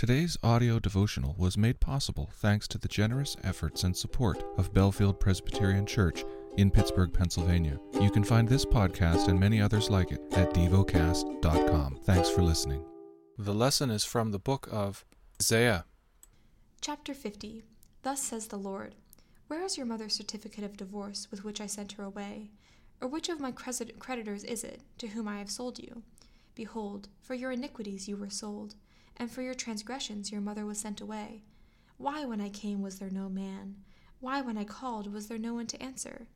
Today's 0.00 0.38
audio 0.42 0.78
devotional 0.78 1.34
was 1.36 1.58
made 1.58 1.78
possible 1.78 2.30
thanks 2.32 2.66
to 2.68 2.78
the 2.78 2.88
generous 2.88 3.36
efforts 3.44 3.84
and 3.84 3.94
support 3.94 4.42
of 4.56 4.72
Bellefield 4.72 5.20
Presbyterian 5.20 5.84
Church 5.84 6.24
in 6.56 6.70
Pittsburgh, 6.70 7.12
Pennsylvania. 7.12 7.78
You 8.00 8.10
can 8.10 8.24
find 8.24 8.48
this 8.48 8.64
podcast 8.64 9.28
and 9.28 9.38
many 9.38 9.60
others 9.60 9.90
like 9.90 10.10
it 10.10 10.22
at 10.32 10.54
devocast.com. 10.54 11.98
Thanks 12.04 12.30
for 12.30 12.40
listening. 12.40 12.82
The 13.36 13.52
lesson 13.52 13.90
is 13.90 14.02
from 14.02 14.30
the 14.30 14.38
book 14.38 14.70
of 14.72 15.04
Isaiah. 15.38 15.84
Chapter 16.80 17.12
50 17.12 17.62
Thus 18.02 18.22
says 18.22 18.46
the 18.46 18.56
Lord 18.56 18.94
Where 19.48 19.62
is 19.62 19.76
your 19.76 19.84
mother's 19.84 20.14
certificate 20.14 20.64
of 20.64 20.78
divorce 20.78 21.28
with 21.30 21.44
which 21.44 21.60
I 21.60 21.66
sent 21.66 21.92
her 21.92 22.04
away? 22.04 22.52
Or 23.02 23.08
which 23.08 23.28
of 23.28 23.38
my 23.38 23.52
creditors 23.52 24.44
is 24.44 24.64
it 24.64 24.80
to 24.96 25.08
whom 25.08 25.28
I 25.28 25.40
have 25.40 25.50
sold 25.50 25.78
you? 25.78 26.04
Behold, 26.54 27.08
for 27.20 27.34
your 27.34 27.52
iniquities 27.52 28.08
you 28.08 28.16
were 28.16 28.30
sold 28.30 28.76
and 29.16 29.30
for 29.30 29.42
your 29.42 29.54
transgressions 29.54 30.32
your 30.32 30.40
mother 30.40 30.66
was 30.66 30.78
sent 30.78 31.00
away. 31.00 31.42
Why, 31.96 32.24
when 32.24 32.40
I 32.40 32.48
came, 32.48 32.82
was 32.82 32.98
there 32.98 33.10
no 33.10 33.28
man? 33.28 33.76
Why, 34.20 34.40
when 34.40 34.56
I 34.56 34.64
called, 34.64 35.12
was 35.12 35.28
there 35.28 35.38
no 35.38 35.54
one 35.54 35.66
to 35.68 35.82
answer? 35.82 36.26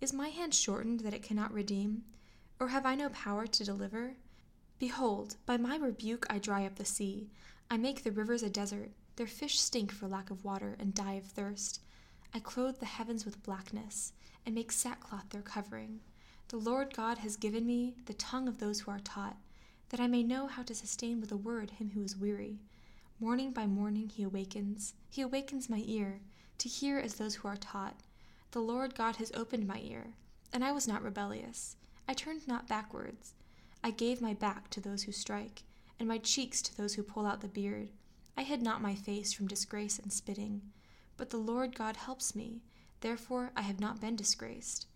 Is 0.00 0.12
my 0.12 0.28
hand 0.28 0.54
shortened 0.54 1.00
that 1.00 1.14
it 1.14 1.22
cannot 1.22 1.52
redeem? 1.52 2.04
Or 2.58 2.68
have 2.68 2.86
I 2.86 2.94
no 2.94 3.08
power 3.10 3.46
to 3.46 3.64
deliver? 3.64 4.14
Behold, 4.78 5.36
by 5.46 5.56
my 5.56 5.76
rebuke 5.76 6.26
I 6.28 6.38
dry 6.38 6.66
up 6.66 6.76
the 6.76 6.84
sea. 6.84 7.30
I 7.70 7.76
make 7.76 8.02
the 8.02 8.10
rivers 8.10 8.42
a 8.42 8.50
desert. 8.50 8.90
Their 9.16 9.26
fish 9.26 9.60
stink 9.60 9.92
for 9.92 10.08
lack 10.08 10.30
of 10.30 10.44
water 10.44 10.76
and 10.78 10.94
die 10.94 11.14
of 11.14 11.24
thirst. 11.24 11.80
I 12.34 12.40
clothe 12.40 12.78
the 12.78 12.86
heavens 12.86 13.24
with 13.24 13.42
blackness, 13.42 14.12
and 14.44 14.54
make 14.54 14.72
sackcloth 14.72 15.30
their 15.30 15.42
covering. 15.42 16.00
The 16.48 16.56
Lord 16.56 16.94
God 16.94 17.18
has 17.18 17.36
given 17.36 17.66
me 17.66 17.94
the 18.06 18.14
tongue 18.14 18.48
of 18.48 18.58
those 18.58 18.80
who 18.80 18.90
are 18.90 19.00
taught 19.00 19.36
that 19.92 20.00
I 20.00 20.06
may 20.06 20.22
know 20.22 20.46
how 20.46 20.62
to 20.62 20.74
sustain 20.74 21.20
with 21.20 21.30
a 21.32 21.36
word 21.36 21.72
him 21.72 21.90
who 21.90 22.02
is 22.02 22.16
weary. 22.16 22.58
Morning 23.20 23.52
by 23.52 23.66
morning 23.66 24.08
he 24.08 24.22
awakens, 24.22 24.94
he 25.10 25.20
awakens 25.20 25.68
my 25.68 25.82
ear, 25.86 26.22
to 26.58 26.68
hear 26.68 26.98
as 26.98 27.16
those 27.16 27.36
who 27.36 27.48
are 27.48 27.58
taught. 27.58 28.00
The 28.52 28.60
Lord 28.60 28.94
God 28.94 29.16
has 29.16 29.30
opened 29.34 29.66
my 29.66 29.80
ear, 29.80 30.14
and 30.50 30.64
I 30.64 30.72
was 30.72 30.88
not 30.88 31.02
rebellious. 31.02 31.76
I 32.08 32.14
turned 32.14 32.48
not 32.48 32.66
backwards. 32.66 33.34
I 33.84 33.90
gave 33.90 34.22
my 34.22 34.32
back 34.32 34.70
to 34.70 34.80
those 34.80 35.02
who 35.02 35.12
strike, 35.12 35.62
and 35.98 36.08
my 36.08 36.16
cheeks 36.16 36.62
to 36.62 36.76
those 36.76 36.94
who 36.94 37.02
pull 37.02 37.26
out 37.26 37.42
the 37.42 37.48
beard. 37.48 37.90
I 38.34 38.44
hid 38.44 38.62
not 38.62 38.80
my 38.80 38.94
face 38.94 39.34
from 39.34 39.46
disgrace 39.46 39.98
and 39.98 40.10
spitting. 40.10 40.62
But 41.18 41.28
the 41.28 41.36
Lord 41.36 41.76
God 41.76 41.98
helps 41.98 42.34
me, 42.34 42.62
therefore 43.02 43.52
I 43.54 43.60
have 43.60 43.78
not 43.78 44.00
been 44.00 44.16
disgraced. 44.16 44.86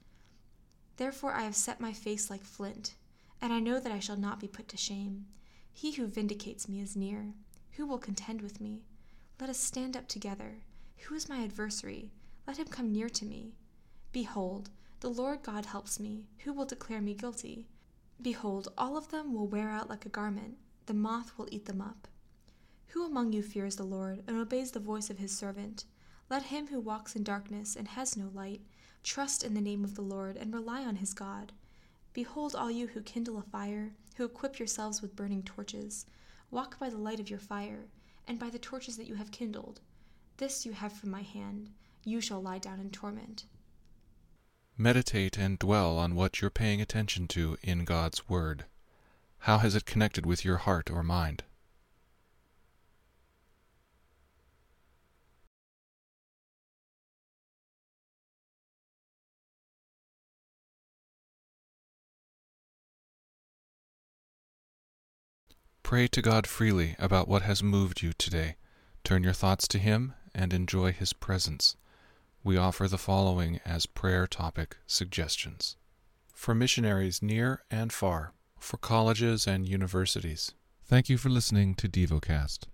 Therefore 0.96 1.34
I 1.34 1.42
have 1.42 1.54
set 1.54 1.80
my 1.80 1.92
face 1.92 2.30
like 2.30 2.44
flint, 2.44 2.94
and 3.40 3.52
I 3.52 3.60
know 3.60 3.78
that 3.80 3.92
I 3.92 3.98
shall 3.98 4.16
not 4.16 4.40
be 4.40 4.48
put 4.48 4.68
to 4.68 4.76
shame. 4.76 5.26
He 5.72 5.92
who 5.92 6.06
vindicates 6.06 6.68
me 6.68 6.80
is 6.80 6.96
near. 6.96 7.34
Who 7.72 7.86
will 7.86 7.98
contend 7.98 8.40
with 8.40 8.60
me? 8.60 8.82
Let 9.40 9.50
us 9.50 9.58
stand 9.58 9.96
up 9.96 10.08
together. 10.08 10.62
Who 11.04 11.14
is 11.14 11.28
my 11.28 11.42
adversary? 11.42 12.12
Let 12.46 12.58
him 12.58 12.68
come 12.68 12.92
near 12.92 13.08
to 13.10 13.24
me. 13.24 13.52
Behold, 14.12 14.70
the 15.00 15.10
Lord 15.10 15.42
God 15.42 15.66
helps 15.66 16.00
me. 16.00 16.26
Who 16.44 16.52
will 16.52 16.64
declare 16.64 17.00
me 17.00 17.14
guilty? 17.14 17.68
Behold, 18.20 18.68
all 18.78 18.96
of 18.96 19.10
them 19.10 19.34
will 19.34 19.46
wear 19.46 19.68
out 19.68 19.90
like 19.90 20.06
a 20.06 20.10
garment. 20.10 20.56
The 20.86 20.94
moth 20.94 21.36
will 21.36 21.48
eat 21.50 21.66
them 21.66 21.82
up. 21.82 22.08
Who 22.88 23.04
among 23.04 23.34
you 23.34 23.42
fears 23.42 23.76
the 23.76 23.84
Lord 23.84 24.22
and 24.26 24.38
obeys 24.38 24.70
the 24.70 24.80
voice 24.80 25.10
of 25.10 25.18
his 25.18 25.36
servant? 25.36 25.84
Let 26.30 26.44
him 26.44 26.68
who 26.68 26.80
walks 26.80 27.14
in 27.14 27.22
darkness 27.22 27.76
and 27.76 27.88
has 27.88 28.16
no 28.16 28.30
light 28.32 28.62
trust 29.02 29.44
in 29.44 29.54
the 29.54 29.60
name 29.60 29.84
of 29.84 29.94
the 29.94 30.02
Lord 30.02 30.36
and 30.36 30.52
rely 30.52 30.82
on 30.82 30.96
his 30.96 31.14
God. 31.14 31.52
Behold, 32.16 32.54
all 32.54 32.70
you 32.70 32.86
who 32.86 33.02
kindle 33.02 33.36
a 33.36 33.42
fire, 33.42 33.92
who 34.16 34.24
equip 34.24 34.58
yourselves 34.58 35.02
with 35.02 35.14
burning 35.14 35.42
torches, 35.42 36.06
walk 36.50 36.78
by 36.78 36.88
the 36.88 36.96
light 36.96 37.20
of 37.20 37.28
your 37.28 37.38
fire, 37.38 37.88
and 38.26 38.38
by 38.38 38.48
the 38.48 38.58
torches 38.58 38.96
that 38.96 39.06
you 39.06 39.16
have 39.16 39.30
kindled. 39.30 39.82
This 40.38 40.64
you 40.64 40.72
have 40.72 40.94
from 40.94 41.10
my 41.10 41.20
hand. 41.20 41.68
You 42.04 42.22
shall 42.22 42.40
lie 42.40 42.56
down 42.56 42.80
in 42.80 42.88
torment. 42.88 43.44
Meditate 44.78 45.36
and 45.36 45.58
dwell 45.58 45.98
on 45.98 46.14
what 46.14 46.40
you're 46.40 46.48
paying 46.48 46.80
attention 46.80 47.28
to 47.28 47.58
in 47.62 47.84
God's 47.84 48.26
Word. 48.30 48.64
How 49.40 49.58
has 49.58 49.74
it 49.74 49.84
connected 49.84 50.24
with 50.24 50.42
your 50.42 50.56
heart 50.56 50.90
or 50.90 51.02
mind? 51.02 51.44
Pray 65.86 66.08
to 66.08 66.20
God 66.20 66.48
freely 66.48 66.96
about 66.98 67.28
what 67.28 67.42
has 67.42 67.62
moved 67.62 68.02
you 68.02 68.12
today. 68.12 68.56
Turn 69.04 69.22
your 69.22 69.32
thoughts 69.32 69.68
to 69.68 69.78
Him 69.78 70.14
and 70.34 70.52
enjoy 70.52 70.90
His 70.90 71.12
presence. 71.12 71.76
We 72.42 72.56
offer 72.56 72.88
the 72.88 72.98
following 72.98 73.60
as 73.64 73.86
prayer 73.86 74.26
topic 74.26 74.78
suggestions 74.88 75.76
for 76.34 76.56
missionaries 76.56 77.22
near 77.22 77.62
and 77.70 77.92
far, 77.92 78.32
for 78.58 78.78
colleges 78.78 79.46
and 79.46 79.68
universities. 79.68 80.54
Thank 80.84 81.08
you 81.08 81.18
for 81.18 81.28
listening 81.28 81.76
to 81.76 81.88
DevoCast. 81.88 82.64